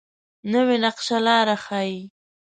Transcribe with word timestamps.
نوې 0.51 0.75
نقشه 0.83 1.17
لاره 1.25 1.55
ښيي 1.65 1.99